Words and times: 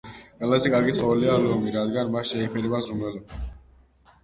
ყველაზე 0.37 0.71
კარგი 0.75 0.93
ცხოველია 0.99 1.35
ლომი 1.43 1.75
რადგან 1.77 2.11
მას 2.17 2.33
შეფერება 2.33 2.83
ზრუნველობა 2.91 3.45